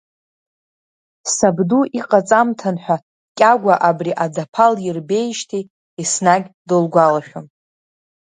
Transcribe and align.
Сабду 1.35 1.81
иҟаҵамҭан 1.99 2.75
ҳәа 2.83 2.97
Кьагәа 3.37 3.75
абри 3.89 4.11
адаԥа 4.25 4.65
лирбеижьҭеи, 4.77 5.63
еснагь 6.01 6.47
дылгәалашәон. 6.67 7.45